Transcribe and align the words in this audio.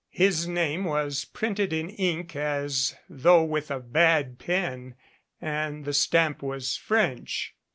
His 0.09 0.47
name 0.47 0.85
was 0.85 1.25
printed 1.25 1.71
in 1.71 1.91
ink 1.91 2.35
as 2.35 2.95
though 3.07 3.43
with 3.43 3.69
a 3.69 3.79
bad 3.79 4.39
pen 4.39 4.95
and 5.39 5.85
the 5.85 5.93
stamp 5.93 6.41
was 6.41 6.75
French. 6.75 7.53